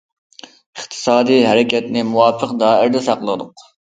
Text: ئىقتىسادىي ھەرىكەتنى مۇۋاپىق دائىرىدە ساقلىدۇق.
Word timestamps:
ئىقتىسادىي 0.77 1.43
ھەرىكەتنى 1.47 2.03
مۇۋاپىق 2.13 2.57
دائىرىدە 2.63 3.03
ساقلىدۇق. 3.09 3.63